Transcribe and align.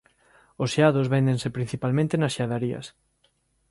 Os 0.63 0.69
xeados 0.75 1.07
véndense 1.13 1.47
principalmente 1.57 2.19
nas 2.21 2.33
xeadarías. 2.37 2.85